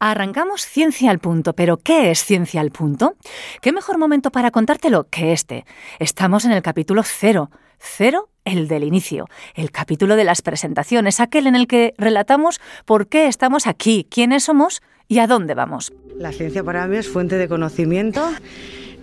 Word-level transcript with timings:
Arrancamos 0.00 0.64
Ciencia 0.64 1.10
al 1.10 1.18
Punto, 1.18 1.54
pero 1.54 1.76
¿qué 1.76 2.12
es 2.12 2.22
Ciencia 2.24 2.60
al 2.60 2.70
Punto? 2.70 3.16
¿Qué 3.60 3.72
mejor 3.72 3.98
momento 3.98 4.30
para 4.30 4.52
contártelo 4.52 5.08
que 5.10 5.32
este? 5.32 5.64
Estamos 5.98 6.44
en 6.44 6.52
el 6.52 6.62
capítulo 6.62 7.02
cero. 7.02 7.50
Cero, 7.80 8.28
el 8.44 8.66
del 8.66 8.84
inicio, 8.84 9.26
el 9.54 9.70
capítulo 9.70 10.16
de 10.16 10.24
las 10.24 10.42
presentaciones, 10.42 11.20
aquel 11.20 11.46
en 11.46 11.54
el 11.54 11.68
que 11.68 11.94
relatamos 11.96 12.60
por 12.84 13.06
qué 13.06 13.28
estamos 13.28 13.68
aquí, 13.68 14.06
quiénes 14.10 14.44
somos 14.44 14.82
y 15.06 15.18
a 15.20 15.28
dónde 15.28 15.54
vamos. 15.54 15.92
La 16.16 16.32
ciencia 16.32 16.64
para 16.64 16.86
mí 16.88 16.96
es 16.96 17.08
fuente 17.08 17.36
de 17.36 17.48
conocimiento 17.48 18.28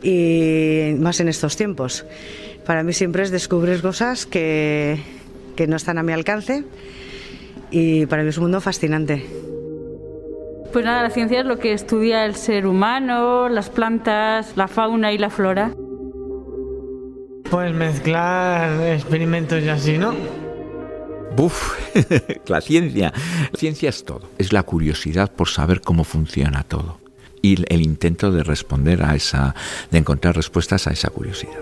y 0.03 0.93
más 0.99 1.21
en 1.21 1.29
estos 1.29 1.55
tiempos. 1.55 2.05
Para 2.65 2.83
mí 2.83 2.91
siempre 2.91 3.23
es 3.23 3.31
descubrir 3.31 3.81
cosas 3.81 4.25
que, 4.25 4.99
que 5.55 5.67
no 5.67 5.77
están 5.77 5.97
a 5.97 6.03
mi 6.03 6.11
alcance 6.11 6.65
y 7.71 8.05
para 8.07 8.23
mí 8.23 8.29
es 8.29 8.37
un 8.37 8.43
mundo 8.43 8.59
fascinante. 8.59 9.25
Pues 10.75 10.83
nada, 10.83 11.03
la 11.03 11.09
ciencia 11.09 11.39
es 11.39 11.45
lo 11.45 11.57
que 11.57 11.71
estudia 11.71 12.25
el 12.25 12.35
ser 12.35 12.67
humano, 12.67 13.47
las 13.47 13.69
plantas, 13.69 14.57
la 14.57 14.67
fauna 14.67 15.13
y 15.13 15.17
la 15.17 15.29
flora. 15.29 15.71
Pues 17.49 17.73
mezclar 17.73 18.81
experimentos 18.81 19.63
y 19.63 19.69
así, 19.69 19.97
¿no? 19.97 20.13
Buf, 21.33 21.79
la 22.47 22.59
ciencia. 22.59 23.13
La 23.53 23.57
ciencia 23.57 23.87
es 23.87 24.03
todo. 24.03 24.29
Es 24.37 24.51
la 24.51 24.63
curiosidad 24.63 25.31
por 25.31 25.47
saber 25.47 25.79
cómo 25.79 26.03
funciona 26.03 26.63
todo. 26.63 26.99
Y 27.41 27.63
el 27.73 27.81
intento 27.81 28.33
de 28.33 28.43
responder 28.43 29.01
a 29.01 29.15
esa, 29.15 29.55
de 29.91 29.99
encontrar 29.99 30.35
respuestas 30.35 30.87
a 30.87 30.91
esa 30.91 31.09
curiosidad. 31.09 31.61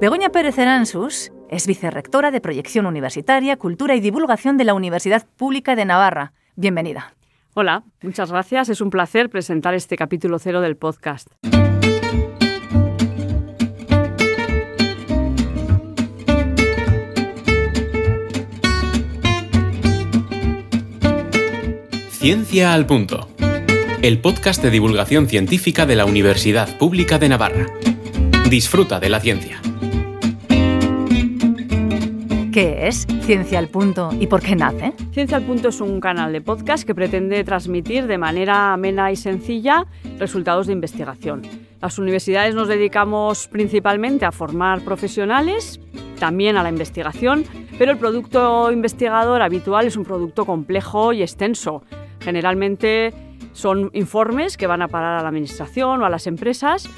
Begoña 0.00 0.28
Pérez 0.28 0.58
Eransus 0.58 1.32
es 1.50 1.66
vicerrectora 1.66 2.30
de 2.30 2.40
Proyección 2.40 2.86
Universitaria, 2.86 3.56
Cultura 3.56 3.96
y 3.96 4.00
Divulgación 4.00 4.58
de 4.58 4.64
la 4.64 4.74
Universidad 4.74 5.26
Pública 5.36 5.74
de 5.74 5.86
Navarra. 5.86 6.34
Bienvenida. 6.54 7.17
Hola, 7.54 7.84
muchas 8.02 8.30
gracias. 8.30 8.68
Es 8.68 8.80
un 8.80 8.90
placer 8.90 9.30
presentar 9.30 9.74
este 9.74 9.96
capítulo 9.96 10.38
cero 10.38 10.60
del 10.60 10.76
podcast. 10.76 11.28
Ciencia 22.10 22.74
al 22.74 22.86
Punto. 22.86 23.28
El 24.02 24.20
podcast 24.20 24.62
de 24.62 24.70
divulgación 24.70 25.28
científica 25.28 25.86
de 25.86 25.96
la 25.96 26.04
Universidad 26.04 26.76
Pública 26.76 27.18
de 27.18 27.28
Navarra. 27.28 27.66
Disfruta 28.50 29.00
de 29.00 29.08
la 29.08 29.20
ciencia. 29.20 29.60
¿Qué 32.58 32.88
es 32.88 33.06
Ciencia 33.20 33.60
al 33.60 33.68
Punto 33.68 34.10
y 34.18 34.26
por 34.26 34.42
qué 34.42 34.56
nace? 34.56 34.92
Ciencia 35.12 35.36
al 35.36 35.44
Punto 35.44 35.68
es 35.68 35.80
un 35.80 36.00
canal 36.00 36.32
de 36.32 36.40
podcast 36.40 36.84
que 36.84 36.92
pretende 36.92 37.44
transmitir 37.44 38.08
de 38.08 38.18
manera 38.18 38.72
amena 38.72 39.12
y 39.12 39.16
sencilla 39.16 39.86
resultados 40.18 40.66
de 40.66 40.72
investigación. 40.72 41.42
Las 41.80 42.00
universidades 42.00 42.56
nos 42.56 42.66
dedicamos 42.66 43.46
principalmente 43.46 44.24
a 44.24 44.32
formar 44.32 44.80
profesionales, 44.80 45.78
también 46.18 46.56
a 46.56 46.64
la 46.64 46.68
investigación, 46.68 47.44
pero 47.78 47.92
el 47.92 47.98
producto 47.98 48.72
investigador 48.72 49.40
habitual 49.40 49.86
es 49.86 49.96
un 49.96 50.02
producto 50.02 50.44
complejo 50.44 51.12
y 51.12 51.22
extenso. 51.22 51.84
Generalmente 52.18 53.14
son 53.52 53.90
informes 53.92 54.56
que 54.56 54.66
van 54.66 54.82
a 54.82 54.88
parar 54.88 55.20
a 55.20 55.22
la 55.22 55.28
administración 55.28 56.02
o 56.02 56.06
a 56.06 56.10
las 56.10 56.26
empresas 56.26 56.90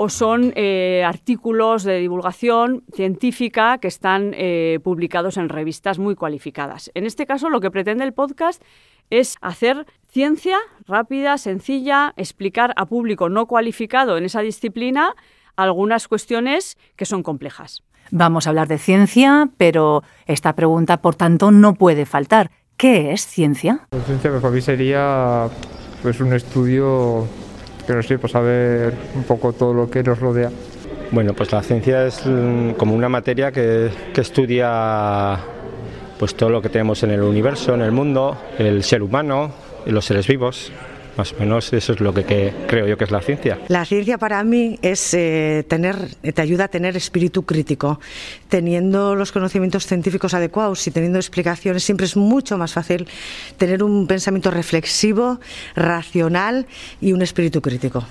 o 0.00 0.08
son 0.08 0.52
eh, 0.54 1.02
artículos 1.04 1.82
de 1.82 1.98
divulgación 1.98 2.84
científica 2.94 3.78
que 3.78 3.88
están 3.88 4.30
eh, 4.34 4.78
publicados 4.84 5.36
en 5.36 5.48
revistas 5.48 5.98
muy 5.98 6.14
cualificadas. 6.14 6.92
En 6.94 7.04
este 7.04 7.26
caso, 7.26 7.50
lo 7.50 7.60
que 7.60 7.72
pretende 7.72 8.04
el 8.04 8.12
podcast 8.12 8.62
es 9.10 9.34
hacer 9.40 9.86
ciencia 10.08 10.56
rápida, 10.86 11.36
sencilla, 11.36 12.14
explicar 12.16 12.74
a 12.76 12.86
público 12.86 13.28
no 13.28 13.46
cualificado 13.46 14.16
en 14.16 14.24
esa 14.24 14.40
disciplina 14.40 15.16
algunas 15.56 16.06
cuestiones 16.06 16.78
que 16.94 17.04
son 17.04 17.24
complejas. 17.24 17.82
Vamos 18.12 18.46
a 18.46 18.50
hablar 18.50 18.68
de 18.68 18.78
ciencia, 18.78 19.50
pero 19.56 20.04
esta 20.26 20.54
pregunta, 20.54 21.02
por 21.02 21.16
tanto, 21.16 21.50
no 21.50 21.74
puede 21.74 22.06
faltar. 22.06 22.52
¿Qué 22.76 23.10
es 23.10 23.26
ciencia? 23.26 23.88
La 23.90 24.00
ciencia 24.02 24.30
para 24.30 24.50
mí 24.50 24.60
sería 24.60 25.48
pues, 26.02 26.20
un 26.20 26.32
estudio 26.32 27.26
no 27.94 28.02
sé, 28.02 28.18
pues 28.18 28.32
saber 28.32 28.92
un 29.14 29.24
poco 29.24 29.52
todo 29.52 29.72
lo 29.74 29.90
que 29.90 30.02
nos 30.02 30.18
rodea. 30.18 30.50
Bueno, 31.10 31.32
pues 31.32 31.52
la 31.52 31.62
ciencia 31.62 32.06
es 32.06 32.24
mm, 32.26 32.72
como 32.72 32.94
una 32.94 33.08
materia 33.08 33.50
que, 33.50 33.90
que 34.12 34.20
estudia 34.20 35.38
pues 36.18 36.34
todo 36.34 36.50
lo 36.50 36.60
que 36.60 36.68
tenemos 36.68 37.02
en 37.02 37.12
el 37.12 37.22
universo, 37.22 37.74
en 37.74 37.82
el 37.82 37.92
mundo, 37.92 38.36
el 38.58 38.82
ser 38.82 39.02
humano 39.02 39.52
los 39.92 40.04
seres 40.04 40.26
vivos. 40.26 40.70
Más 41.18 41.32
o 41.32 41.40
menos 41.40 41.72
eso 41.72 41.94
es 41.94 42.00
lo 42.00 42.14
que, 42.14 42.24
que 42.24 42.54
creo 42.68 42.86
yo 42.86 42.96
que 42.96 43.02
es 43.02 43.10
la 43.10 43.20
ciencia. 43.20 43.58
La 43.66 43.84
ciencia 43.84 44.18
para 44.18 44.44
mí 44.44 44.78
es 44.82 45.12
eh, 45.14 45.66
tener, 45.68 46.14
te 46.14 46.40
ayuda 46.40 46.66
a 46.66 46.68
tener 46.68 46.96
espíritu 46.96 47.44
crítico. 47.44 47.98
Teniendo 48.48 49.16
los 49.16 49.32
conocimientos 49.32 49.84
científicos 49.84 50.32
adecuados 50.32 50.86
y 50.86 50.92
teniendo 50.92 51.18
explicaciones, 51.18 51.82
siempre 51.82 52.06
es 52.06 52.16
mucho 52.16 52.56
más 52.56 52.74
fácil 52.74 53.08
tener 53.56 53.82
un 53.82 54.06
pensamiento 54.06 54.52
reflexivo, 54.52 55.40
racional 55.74 56.68
y 57.00 57.12
un 57.12 57.22
espíritu 57.22 57.60
crítico. 57.60 58.04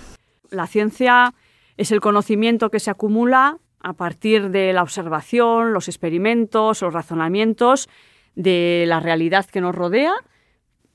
La 0.50 0.68
ciencia 0.68 1.34
es 1.78 1.94
el 1.94 2.02
conocimiento 2.02 2.70
que 2.70 2.82
se 2.82 2.92
acumula 2.92 3.58
a 3.80 3.94
partir 3.94 4.50
de 4.50 4.74
la 4.74 4.84
observación, 4.84 5.72
los 5.72 5.88
experimentos, 5.88 6.82
los 6.82 6.94
razonamientos 6.94 7.88
de 8.36 8.84
la 8.86 9.00
realidad 9.00 9.46
que 9.46 9.62
nos 9.62 9.74
rodea 9.74 10.14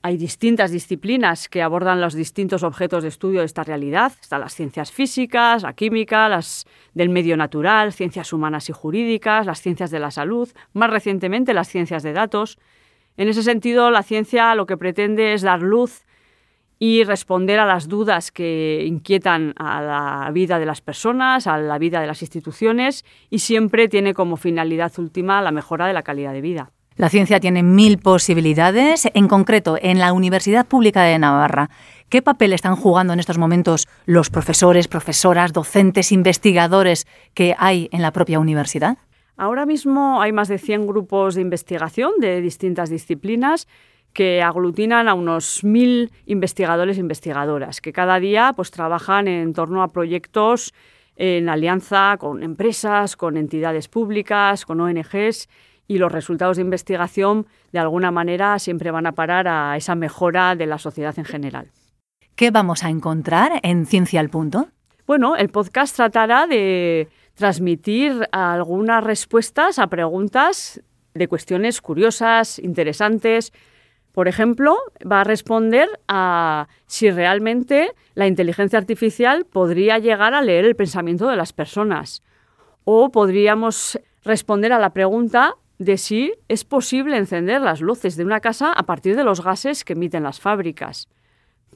hay 0.03 0.17
distintas 0.17 0.73
disciplinas 0.73 1.49
que 1.49 1.63
abordan 1.63 2.01
los 2.01 2.15
distintos 2.15 2.65
objetos 2.65 3.05
de 3.05 3.09
estudio 3.09 3.41
de 3.41 3.47
esta 3.47 3.63
realidad. 3.63 4.13
Están 4.21 4.41
las 4.41 4.55
ciencias 4.55 4.91
físicas, 4.91 5.63
la 5.63 5.75
química, 5.75 6.29
las 6.29 6.67
del 6.93 7.09
medio 7.09 7.37
natural, 7.37 7.93
ciencias 7.93 8.33
humanas 8.33 8.69
y 8.69 8.73
jurídicas, 8.73 9.47
las 9.47 9.61
ciencias 9.61 9.93
de 9.93 10.01
la 10.01 10.11
salud, 10.11 10.49
más 10.73 10.91
recientemente 10.91 11.55
las 11.55 11.69
ciencias 11.69 12.03
de 12.03 12.13
datos. 12.13 12.59
En 13.17 13.29
ese 13.29 13.45
sentido, 13.45 13.93
la 13.93 14.03
ciencia 14.03 14.55
lo 14.57 14.67
que 14.67 14.77
pretende 14.77 15.35
es 15.35 15.43
dar 15.43 15.63
luz 15.63 16.05
y 16.81 17.05
responder 17.05 17.61
a 17.61 17.67
las 17.67 17.87
dudas 17.87 18.33
que 18.33 18.85
inquietan 18.85 19.55
a 19.57 19.81
la 19.83 20.31
vida 20.33 20.59
de 20.59 20.67
las 20.67 20.81
personas, 20.81 21.47
a 21.47 21.59
la 21.59 21.79
vida 21.79 22.01
de 22.01 22.09
las 22.09 22.23
instituciones 22.23 23.05
y 23.31 23.39
siempre 23.39 23.87
tiene 23.87 24.15
como 24.15 24.37
finalidad 24.37 24.93
última 24.99 25.41
la 25.43 25.53
mejora 25.53 25.87
de 25.87 25.93
la 25.93 26.03
calidad 26.03 26.33
de 26.33 26.41
vida. 26.41 26.73
La 26.97 27.09
ciencia 27.09 27.41
tiene 27.41 27.63
mil 27.63 27.99
posibilidades, 27.99 29.09
en 29.15 29.27
concreto 29.27 29.79
en 29.81 29.99
la 29.99 30.13
Universidad 30.13 30.67
Pública 30.67 31.03
de 31.03 31.19
Navarra. 31.19 31.71
¿Qué 32.11 32.21
papel 32.21 32.53
están 32.53 32.77
jugando 32.77 33.15
en 33.15 33.21
estos 33.21 33.39
momentos 33.39 33.89
los 34.05 34.29
profesores, 34.29 34.89
profesoras, 34.89 35.55
docentes, 35.55 36.13
investigadores 36.13 37.07
que 37.33 37.55
hay 37.59 37.89
en 37.93 38.03
la 38.03 38.13
propia 38.13 38.39
universidad? 38.39 38.99
Ahora 39.39 39.65
mismo 39.65 40.21
hay 40.21 40.33
más 40.33 40.49
de 40.49 40.59
100 40.59 40.87
grupos 40.87 41.35
de 41.35 41.41
investigación 41.41 42.13
de 42.21 42.43
distintas 42.43 42.91
disciplinas 42.91 43.67
que 44.13 44.43
aglutinan 44.43 45.09
a 45.09 45.15
unos 45.15 45.65
mil 45.65 46.13
investigadores 46.27 46.99
e 46.99 47.01
investigadoras, 47.01 47.81
que 47.81 47.95
cada 47.95 48.21
día 48.21 48.53
pues, 48.55 48.71
trabajan 48.71 49.27
en 49.29 49.55
torno 49.55 49.83
a 49.83 49.89
proyectos 49.89 50.75
en 51.17 51.49
alianza 51.49 52.17
con 52.19 52.43
empresas, 52.43 53.17
con 53.17 53.39
entidades 53.39 53.89
públicas, 53.89 54.67
con 54.67 54.81
ONGs 54.81 55.49
y 55.93 55.99
los 55.99 56.11
resultados 56.11 56.57
de 56.57 56.63
investigación 56.63 57.47
de 57.71 57.79
alguna 57.79 58.11
manera 58.11 58.59
siempre 58.59 58.91
van 58.91 59.07
a 59.07 59.13
parar 59.13 59.47
a 59.47 59.77
esa 59.77 59.95
mejora 59.95 60.57
de 60.57 60.67
la 60.67 60.79
sociedad 60.79 61.19
en 61.19 61.27
general. 61.27 61.69
¿Qué 62.35 62.51
vamos 62.51 62.83
a 62.83 62.89
encontrar 62.89 63.61
en 63.63 63.85
Ciencia 63.85 64.21
al 64.21 64.31
Punto? 64.31 64.69
Bueno, 65.07 65.37
el 65.37 65.51
podcast 65.51 65.95
tratará 65.95 66.47
de 66.47 67.09
transmitir 67.35 68.27
algunas 68.33 69.05
respuestas 69.05 69.79
a 69.79 69.89
preguntas 69.89 70.81
de 71.13 71.29
cuestiones 71.29 71.83
curiosas, 71.83 72.59
interesantes. 72.59 73.53
Por 74.13 74.29
ejemplo, 74.29 74.79
va 75.11 75.21
a 75.21 75.25
responder 75.25 75.89
a 76.09 76.69
si 76.87 77.11
realmente 77.11 77.93
la 78.15 78.27
inteligencia 78.27 78.79
artificial 78.79 79.45
podría 79.45 79.99
llegar 79.99 80.33
a 80.33 80.41
leer 80.41 80.65
el 80.65 80.77
pensamiento 80.77 81.29
de 81.29 81.37
las 81.37 81.53
personas. 81.53 82.23
O 82.85 83.11
podríamos 83.11 83.99
responder 84.25 84.73
a 84.73 84.79
la 84.79 84.91
pregunta 84.91 85.57
de 85.79 85.97
si 85.97 86.33
es 86.49 86.65
posible 86.65 87.17
encender 87.17 87.61
las 87.61 87.81
luces 87.81 88.17
de 88.17 88.25
una 88.25 88.41
casa 88.41 88.73
a 88.73 88.83
partir 88.85 89.17
de 89.17 89.25
los 89.25 89.43
gases 89.43 89.85
que 89.85 89.95
emiten 89.95 90.23
las 90.23 90.41
fábricas. 90.41 91.09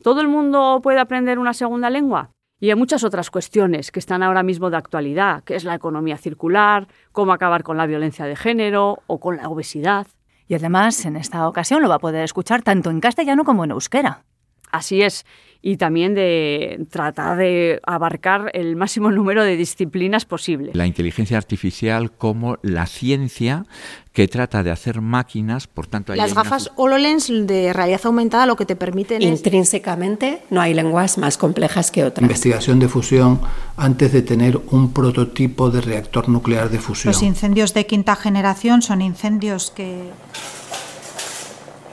¿Todo 0.03 0.21
el 0.21 0.29
mundo 0.29 0.81
puede 0.83 1.01
aprender 1.01 1.39
una 1.39 1.55
segunda 1.55 1.91
lengua? 1.91 2.31
Y 2.59 2.71
hay 2.71 2.77
muchas 2.77 3.05
otras 3.05 3.31
cuestiones 3.31 3.91
que 3.91 3.99
están 3.99 4.23
ahora 4.23 4.43
mismo 4.43 4.71
de 4.71 4.79
actualidad, 4.79 5.45
que 5.45 5.57
es 5.57 5.65
la 5.65 5.75
economía 5.75 6.17
circular, 6.17 6.89
cómo 7.13 7.33
acabar 7.33 7.63
con 7.63 7.77
la 7.77 7.87
violencia 7.87 8.25
de 8.25 8.37
género 8.37 9.03
o 9.07 9.21
con 9.21 9.37
la 9.37 9.49
obesidad. 9.49 10.07
Y 10.49 10.55
además, 10.55 11.05
en 11.05 11.17
esta 11.17 11.47
ocasión 11.49 11.83
lo 11.83 11.89
va 11.89 11.97
a 11.97 12.01
poder 12.01 12.25
escuchar 12.25 12.63
tanto 12.63 12.91
en 12.91 13.01
castellano 13.01 13.45
como 13.45 13.65
en 13.65 13.73
euskera. 13.73 14.25
Así 14.71 15.03
es 15.03 15.25
y 15.67 15.79
también 15.79 16.15
de 16.15 16.87
tratar 16.91 17.37
de 17.39 17.81
abarcar 17.85 18.53
el 18.55 18.77
máximo 18.77 19.11
número 19.11 19.43
de 19.43 19.57
disciplinas 19.57 20.25
posible. 20.25 20.71
La 20.75 20.87
inteligencia 20.87 21.37
artificial 21.37 22.13
como 22.13 22.59
la 22.63 22.87
ciencia 22.87 23.67
que 24.13 24.29
trata 24.29 24.63
de 24.63 24.71
hacer 24.71 25.01
máquinas, 25.01 25.67
por 25.67 25.89
tanto... 25.89 26.15
Las 26.15 26.35
gafas 26.35 26.71
HoloLens 26.77 27.49
de 27.49 27.73
realidad 27.73 28.01
aumentada 28.05 28.47
lo 28.47 28.55
que 28.55 28.65
te 28.65 28.77
permiten 28.77 29.21
Intrínsecamente 29.23 30.41
no 30.51 30.61
hay 30.61 30.73
lenguas 30.73 31.19
más 31.19 31.37
complejas 31.37 31.91
que 31.91 32.05
otras. 32.05 32.23
Investigación 32.23 32.79
de 32.79 32.87
fusión 32.87 33.41
antes 33.77 34.13
de 34.13 34.23
tener 34.23 34.61
un 34.71 34.93
prototipo 34.93 35.71
de 35.71 35.81
reactor 35.81 36.29
nuclear 36.29 36.71
de 36.71 36.79
fusión. 36.79 37.13
Los 37.13 37.25
incendios 37.25 37.75
de 37.75 37.87
quinta 37.87 38.15
generación 38.15 38.83
son 38.83 39.03
incendios 39.03 39.73
que 39.73 40.11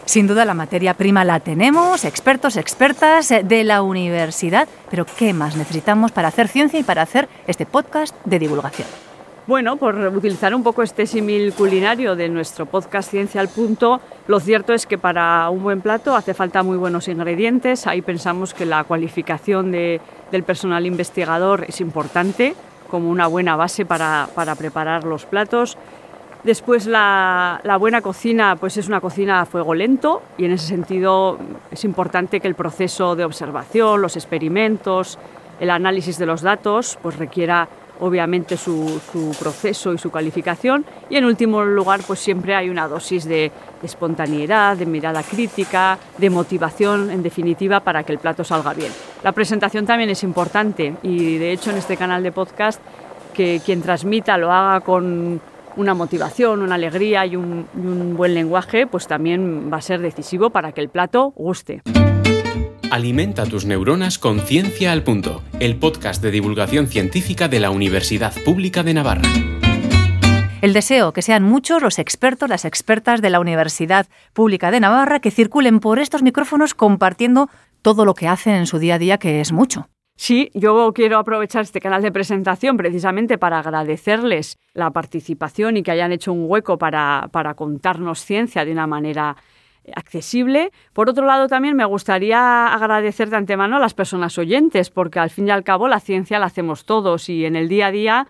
sin 0.05 0.27
duda 0.27 0.45
la 0.45 0.53
materia 0.53 0.94
prima 0.94 1.23
la 1.23 1.39
tenemos, 1.39 2.05
expertos, 2.05 2.57
expertas 2.57 3.31
eh, 3.31 3.44
de 3.44 3.63
la 3.63 3.81
universidad, 3.81 4.67
pero 4.89 5.05
¿qué 5.05 5.33
más 5.33 5.55
necesitamos 5.55 6.11
para 6.11 6.27
hacer 6.27 6.47
ciencia 6.47 6.79
y 6.79 6.83
para 6.83 7.01
hacer 7.01 7.29
este 7.47 7.65
podcast 7.65 8.15
de 8.25 8.39
divulgación? 8.39 8.88
Bueno, 9.45 9.75
por 9.75 9.95
utilizar 9.95 10.55
un 10.55 10.63
poco 10.63 10.83
este 10.83 11.05
símil 11.05 11.51
culinario 11.53 12.15
de 12.15 12.29
nuestro 12.29 12.65
podcast 12.65 13.11
Ciencia 13.11 13.41
al 13.41 13.50
Punto, 13.50 14.00
lo 14.27 14.39
cierto 14.39 14.73
es 14.73 14.85
que 14.85 14.97
para 14.97 15.50
un 15.50 15.63
buen 15.63 15.81
plato 15.81 16.15
hace 16.15 16.33
falta 16.33 16.63
muy 16.63 16.77
buenos 16.77 17.09
ingredientes. 17.09 17.85
Ahí 17.85 18.01
pensamos 18.01 18.53
que 18.53 18.65
la 18.65 18.85
cualificación 18.85 19.73
del 19.73 20.44
personal 20.45 20.85
investigador 20.85 21.65
es 21.67 21.81
importante 21.81 22.55
como 22.89 23.09
una 23.09 23.27
buena 23.27 23.57
base 23.57 23.85
para, 23.85 24.29
para 24.33 24.55
preparar 24.55 25.03
los 25.03 25.25
platos. 25.25 25.77
Después 26.43 26.87
la, 26.87 27.61
buena 27.79 28.01
cocina 28.01 28.57
pues 28.57 28.75
es 28.75 28.89
una 28.89 28.99
cocina 28.99 29.41
a 29.41 29.45
fuego 29.45 29.73
lento 29.73 30.21
y 30.37 30.43
en 30.43 30.51
ese 30.51 30.67
sentido 30.67 31.37
es 31.71 31.85
importante 31.85 32.41
que 32.41 32.49
el 32.49 32.55
proceso 32.55 33.15
de 33.15 33.23
observación, 33.23 34.01
los 34.01 34.17
experimentos, 34.17 35.17
el 35.61 35.69
análisis 35.69 36.17
de 36.17 36.25
los 36.25 36.41
datos 36.41 36.99
pues 37.01 37.17
requiera 37.17 37.69
obviamente 38.01 38.57
su, 38.57 38.99
proceso 39.39 39.93
y 39.93 39.97
su 39.97 40.11
calificación 40.11 40.83
y 41.09 41.15
en 41.15 41.23
último 41.23 41.63
lugar 41.63 42.01
pues 42.05 42.19
siempre 42.19 42.55
hay 42.55 42.69
una 42.69 42.89
dosis 42.89 43.23
de, 43.23 43.49
de 43.79 43.87
espontaneidad, 43.87 44.75
de 44.75 44.85
mirada 44.85 45.23
crítica, 45.23 45.97
de 46.17 46.29
motivación 46.29 47.09
en 47.09 47.23
definitiva 47.23 47.79
para 47.79 48.03
que 48.03 48.11
el 48.11 48.19
plato 48.19 48.43
salga 48.43 48.73
bien. 48.73 48.91
La 49.23 49.31
presentación 49.31 49.85
también 49.85 50.09
es 50.09 50.23
importante 50.23 50.97
y 51.03 51.37
de 51.37 51.53
hecho 51.53 51.69
en 51.69 51.77
este 51.77 51.95
canal 51.95 52.21
de 52.21 52.33
podcast 52.33 52.81
que 53.33 53.61
quien 53.65 53.81
transmita 53.81 54.37
lo 54.37 54.51
haga 54.51 54.81
con 54.81 55.39
una 55.75 55.93
motivación, 55.93 56.61
una 56.61 56.75
alegría 56.75 57.25
y 57.25 57.35
un, 57.35 57.67
un 57.75 58.15
buen 58.15 58.33
lenguaje, 58.33 58.87
pues 58.87 59.07
también 59.07 59.71
va 59.71 59.77
a 59.77 59.81
ser 59.81 60.01
decisivo 60.01 60.49
para 60.49 60.71
que 60.71 60.81
el 60.81 60.89
plato 60.89 61.31
guste. 61.35 61.81
Alimenta 62.91 63.45
tus 63.45 63.65
neuronas 63.65 64.19
con 64.19 64.39
Ciencia 64.39 64.91
al 64.91 65.03
Punto, 65.03 65.41
el 65.59 65.77
podcast 65.77 66.21
de 66.21 66.29
divulgación 66.29 66.87
científica 66.87 67.47
de 67.47 67.59
la 67.59 67.71
Universidad 67.71 68.33
Pública 68.45 68.83
de 68.83 68.93
Navarra. 68.93 69.27
El 70.61 70.71
deseo 70.73 71.11
que 71.11 71.21
sean 71.21 71.43
muchos 71.43 71.81
los 71.81 71.99
expertos, 71.99 72.49
las 72.49 72.65
expertas 72.65 73.21
de 73.21 73.29
la 73.29 73.39
Universidad 73.39 74.07
Pública 74.31 74.71
de 74.71 74.79
Navarra 74.79 75.19
que 75.19 75.29
circulen 75.29 75.79
por 75.79 75.99
estos 75.99 76.21
micrófonos 76.21 76.73
compartiendo 76.73 77.49
todo 77.81 78.05
lo 78.05 78.13
que 78.13 78.27
hacen 78.27 78.53
en 78.53 78.67
su 78.67 78.79
día 78.79 78.95
a 78.95 78.99
día, 78.99 79.17
que 79.17 79.41
es 79.41 79.51
mucho. 79.51 79.89
Sí, 80.15 80.51
yo 80.54 80.92
quiero 80.94 81.18
aprovechar 81.18 81.63
este 81.63 81.81
canal 81.81 82.01
de 82.01 82.12
presentación 82.12 82.77
precisamente 82.77 83.38
para 83.38 83.60
agradecerles 83.60 84.57
la 84.74 84.92
participación 84.92 85.77
y 85.77 85.83
que 85.83 85.92
hayan 85.92 86.12
hecho 86.12 86.31
un 86.31 86.45
hueco 86.48 86.77
para, 86.77 87.30
para 87.31 87.56
contarnos 87.56 88.19
ciencia 88.19 88.63
de 88.63 88.71
una 88.71 88.88
manera 88.88 89.36
accesible. 89.95 90.71
Por 90.94 91.10
otro 91.10 91.25
lado, 91.25 91.48
también 91.48 91.75
me 91.75 91.86
gustaría 91.86 92.68
agradecer 92.68 93.30
de 93.30 93.38
antemano 93.38 93.77
a 93.77 93.80
las 93.80 93.94
personas 93.94 94.38
oyentes, 94.38 94.89
porque 94.89 95.19
al 95.19 95.30
fin 95.30 95.48
y 95.48 95.51
al 95.51 95.63
cabo 95.63 95.88
la 95.88 96.00
ciencia 96.00 96.39
la 96.39 96.45
hacemos 96.45 96.86
todos 96.86 97.27
y 97.27 97.45
en 97.45 97.56
el 97.56 97.68
día 97.68 97.88
a 97.88 97.92
día 97.92 98.27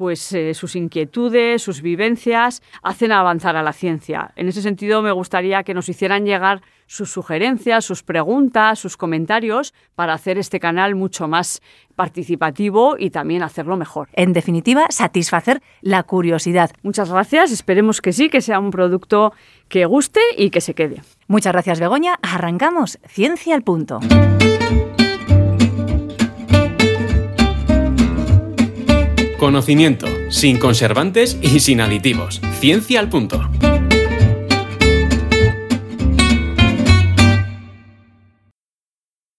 pues 0.00 0.32
eh, 0.32 0.54
sus 0.54 0.76
inquietudes, 0.76 1.60
sus 1.60 1.82
vivencias 1.82 2.62
hacen 2.82 3.12
avanzar 3.12 3.56
a 3.56 3.62
la 3.62 3.74
ciencia. 3.74 4.32
En 4.34 4.48
ese 4.48 4.62
sentido, 4.62 5.02
me 5.02 5.12
gustaría 5.12 5.62
que 5.62 5.74
nos 5.74 5.90
hicieran 5.90 6.24
llegar 6.24 6.62
sus 6.86 7.10
sugerencias, 7.10 7.84
sus 7.84 8.02
preguntas, 8.02 8.78
sus 8.78 8.96
comentarios 8.96 9.74
para 9.94 10.14
hacer 10.14 10.38
este 10.38 10.58
canal 10.58 10.94
mucho 10.94 11.28
más 11.28 11.60
participativo 11.96 12.96
y 12.98 13.10
también 13.10 13.42
hacerlo 13.42 13.76
mejor. 13.76 14.08
En 14.14 14.32
definitiva, 14.32 14.86
satisfacer 14.88 15.60
la 15.82 16.02
curiosidad. 16.04 16.70
Muchas 16.82 17.12
gracias, 17.12 17.52
esperemos 17.52 18.00
que 18.00 18.14
sí, 18.14 18.30
que 18.30 18.40
sea 18.40 18.58
un 18.58 18.70
producto 18.70 19.34
que 19.68 19.84
guste 19.84 20.20
y 20.34 20.48
que 20.48 20.62
se 20.62 20.72
quede. 20.72 21.02
Muchas 21.26 21.52
gracias, 21.52 21.78
Begoña. 21.78 22.14
Arrancamos 22.22 22.98
Ciencia 23.06 23.54
al 23.54 23.64
Punto. 23.64 24.00
Conocimiento, 29.50 30.06
sin 30.28 30.60
conservantes 30.60 31.36
y 31.42 31.58
sin 31.58 31.80
aditivos. 31.80 32.40
Ciencia 32.60 33.00
al 33.00 33.08
punto. 33.08 33.50